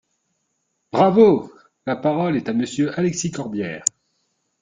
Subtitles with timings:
[0.91, 1.53] Bravo!
[1.85, 3.83] La parole est à Monsieur Alexis Corbière.